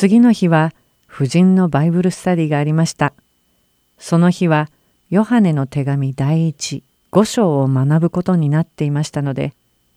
[0.05, 0.75] 次の日は
[1.07, 3.15] 婦人のバイブルスタディがありました。
[3.97, 4.69] その日は
[5.09, 9.55] ヨハネの手紙第一五章を学ぶことになっていましたので、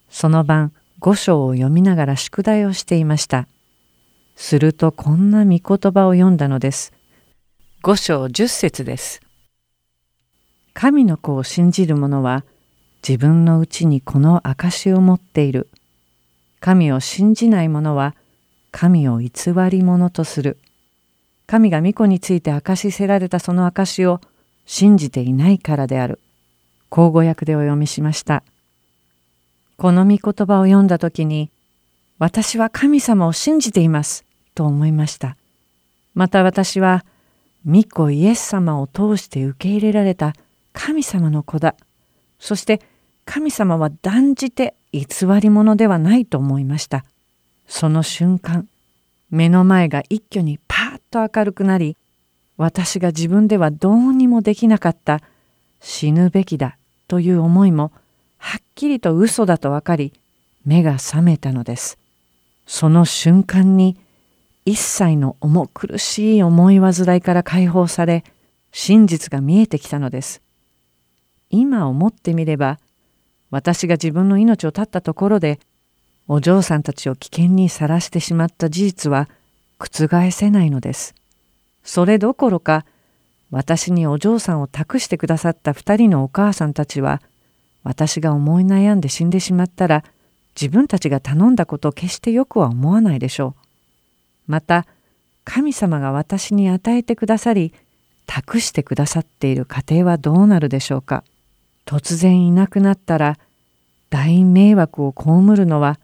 [0.09, 3.49] その晩五章を読みながら宿題をしていました。
[4.37, 6.93] するとこんな御言葉を読んだのです。
[7.81, 9.19] 五章十節です。
[10.73, 12.45] 神の子を信じる者は
[13.05, 15.67] 自分のうちにこの証を持っている。
[16.61, 18.15] 神を信じない者は
[18.71, 19.31] 神を偽
[19.69, 20.57] り者とする。
[21.45, 24.21] 神が御子について明かしせられたその証しを
[24.65, 26.19] 信じていないからである。
[26.89, 28.43] 口語訳でお読みしました。
[29.77, 31.49] この御言葉を読んだ時に、
[32.19, 35.37] 私は神様を信じていますと思いました。
[36.15, 37.05] また私は、
[37.65, 40.33] 御子イエス様を通して受け入れられた
[40.73, 41.75] 神様の子だ。
[42.39, 42.81] そして
[43.25, 45.05] 神様は断じて偽
[45.41, 47.03] り者ではないと思いました。
[47.67, 48.67] その瞬間、
[49.29, 51.97] 目の前が一挙にパーッと明るくなり、
[52.57, 55.21] 私が自分ではどうにもできなかった
[55.79, 57.91] 死ぬべきだという思いも
[58.37, 60.13] はっきりと嘘だと分かり
[60.65, 61.97] 目が覚めたのです。
[62.65, 63.97] その瞬間に
[64.65, 68.23] 一切の重苦しい思い煩いから解放され
[68.71, 70.41] 真実が見えてきたのです。
[71.49, 72.79] 今思ってみれば
[73.49, 75.59] 私が自分の命を絶ったところで
[76.27, 79.29] お嬢さんたちを危険にさらしてしまった事実は
[79.79, 81.15] 覆せないのです。
[81.83, 82.85] それどころか
[83.49, 87.21] 私にお嬢さんを託してくださった二人のお母さんたちは
[87.83, 90.03] 私が思い悩んで死んでしまったら
[90.59, 93.55] 自分たちが頼んだことを決してよくは思わないでしょ
[94.47, 94.51] う。
[94.51, 94.85] また
[95.45, 97.73] 神様が私に与えてくださり
[98.25, 101.23] 託してくださっている家庭はどうなるでしょうか。
[101.85, 103.39] 突然いなくなったら
[104.09, 105.25] 大迷惑を被
[105.55, 105.99] るのは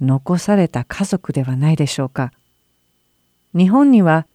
[0.00, 2.32] 残された家族ではないでしょうか。
[3.54, 4.26] 日本には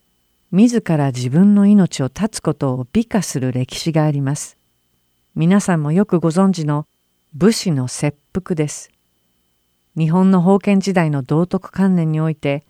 [0.52, 4.58] 自ら自分の命を絶つことを美化する歴史があります。
[5.36, 6.86] 皆さんもよくご存知の
[7.34, 8.92] 武士の切腹です。
[9.98, 12.64] 日本の封建時代の道徳観念において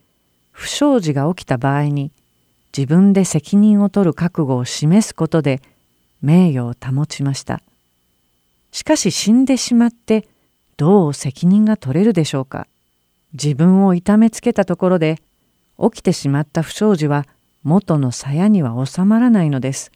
[0.51, 2.11] 不祥事が起きた場合に
[2.75, 5.61] 自分で責任を取る覚悟を示すことで
[6.21, 7.61] 名誉を保ちました。
[8.71, 10.27] しかし死んでしまって
[10.77, 12.67] どう責任が取れるでしょうか。
[13.33, 15.19] 自分を痛めつけたところで
[15.79, 17.25] 起きてしまった不祥事は
[17.63, 19.91] 元の鞘には収まらないのです。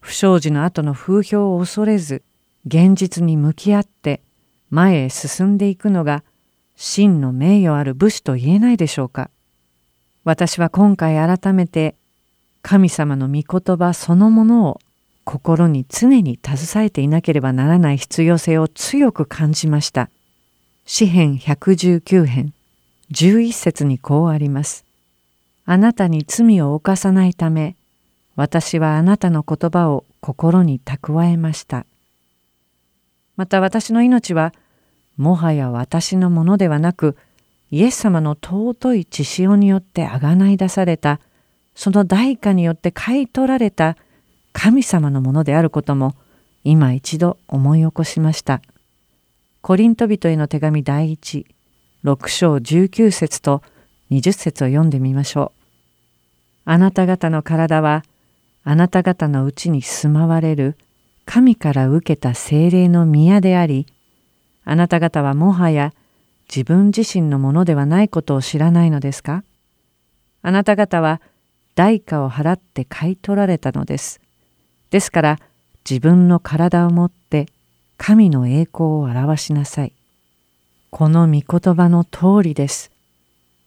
[0.00, 2.22] 不祥事の後の風評を恐れず
[2.66, 4.20] 現実に向き合って
[4.70, 6.24] 前へ進んでいくのが
[6.76, 9.30] 真の名誉ある武士と言えないでしょうか。
[10.24, 11.96] 私は今回改めて
[12.62, 14.80] 神様の御言葉そのものを
[15.24, 20.10] 心に常に携えていなければならない必要性を強く感じました。
[20.84, 22.52] 詩編119編
[23.12, 24.84] 11節にこうあります。
[25.64, 27.76] あなたに罪を犯さないため、
[28.34, 31.86] 私はあなたの言葉を心に蓄えました。
[33.36, 34.52] また私の命は、
[35.16, 37.16] もはや私のものではなく、
[37.70, 41.20] イエス様の尊い血潮によってあがない出された、
[41.74, 43.96] その代価によって買い取られた
[44.52, 46.16] 神様のものであることも、
[46.64, 48.62] 今一度思い起こしました。
[49.62, 51.46] コリント人への手紙第一、
[52.02, 53.62] 6章19節と
[54.10, 55.60] 20節を読んでみましょう。
[56.64, 58.02] あなた方の体は
[58.64, 60.76] あなた方のうちに住まわれる
[61.26, 63.86] 神から受けた精霊の宮であり、
[64.64, 65.94] あなた方はもはや
[66.48, 69.44] 自分自身のものではないことを知らないのですか？
[70.42, 71.20] あなた方は
[71.76, 74.20] 代価を払って買い取られたのです。
[74.90, 75.38] ですから
[75.88, 77.46] 自分の体をもって
[78.04, 79.92] 神の栄光を表しなさい。
[80.90, 82.90] この御言葉の通りです。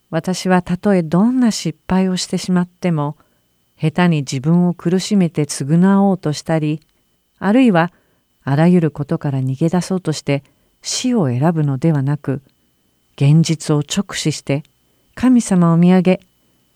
[0.10, 3.16] 私はたとえどんな失敗をしてしまっても、
[3.80, 6.82] 下手に自分を苦しめて償おうとしたり、
[7.40, 7.94] あるいは
[8.44, 10.44] あらゆることから逃げ出そうとして
[10.82, 12.42] 死を選ぶのではなく、
[13.16, 14.64] 現実を直視して
[15.14, 16.20] 神様を見上げ、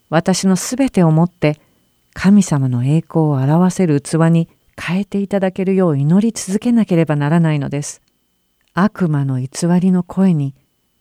[0.10, 1.60] 私のすべてをもって
[2.14, 4.48] 神様の栄光を表せる器に
[4.80, 8.02] 変えていただけるよう祈り続けなければならないのです。
[8.74, 9.50] 悪魔の偽
[9.80, 10.56] りの声に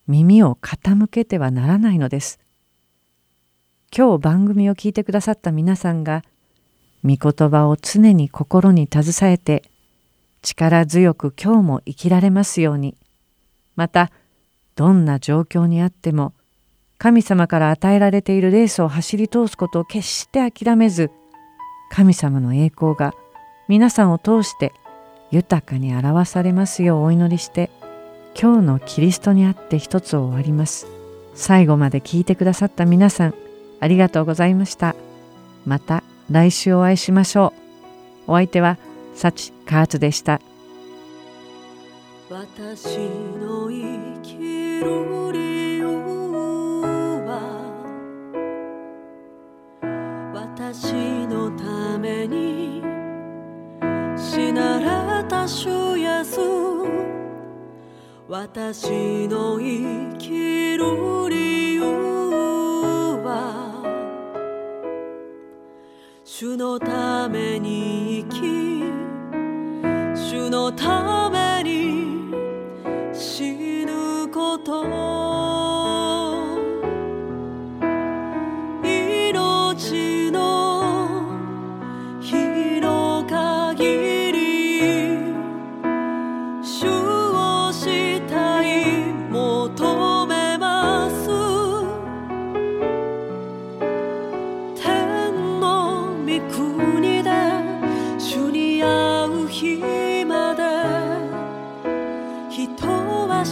[0.07, 2.41] 耳を傾けてはならないのです。
[3.97, 6.22] 今日番組を聞いてくださった皆さんが
[7.05, 9.62] 御言葉を常に心に携えて
[10.43, 12.97] 力強く今日も生きられますように
[13.76, 14.11] また
[14.76, 16.35] どんな状況にあっても
[16.99, 21.11] 神様から与えられているレースを走り通すことを決して諦めず
[21.91, 23.14] 神様の栄光が
[23.68, 24.72] 皆さんを通して
[25.30, 27.70] 豊かに表されますようお祈りして
[28.40, 30.86] 今日のキリストにあって一つを終わります。
[31.34, 33.34] 最後まで聞いてくださった皆さん、
[33.80, 34.94] ありがとうございました。
[35.66, 37.52] また来週お会いしましょ
[38.26, 38.32] う。
[38.32, 38.78] お相手は
[39.14, 40.40] 幸カーツでした。
[42.30, 42.98] 私
[43.40, 45.86] の生きる理由
[47.26, 47.40] は
[50.32, 52.47] 私のために
[54.31, 56.39] 死なれた主イエス
[58.29, 61.83] 私の生きる理由
[63.24, 63.83] は
[66.24, 68.43] 主のために生き
[70.14, 72.31] 主のために
[73.14, 75.28] 死ぬこと。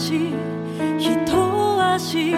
[0.07, 0.15] 足
[0.97, 2.31] 一足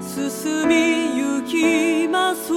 [0.00, 2.52] 進みゆきます。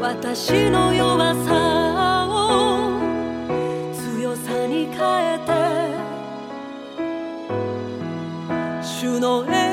[0.00, 2.88] 私の弱さを
[3.92, 4.96] 強さに変
[5.34, 5.52] えて。
[8.82, 9.63] 主の栄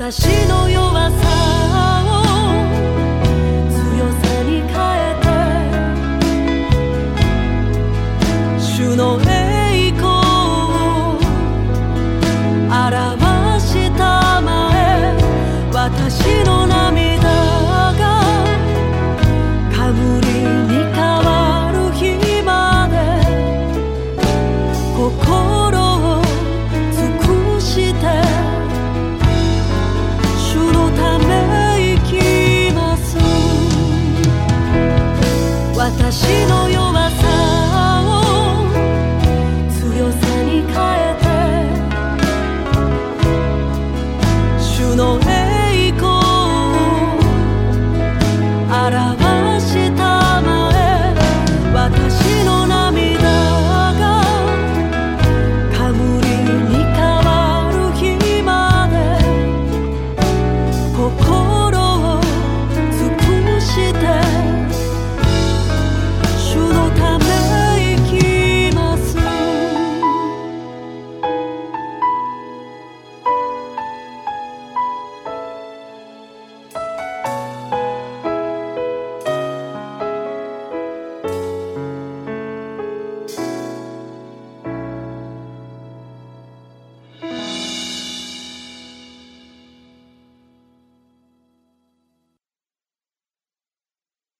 [0.00, 1.59] 私の弱さ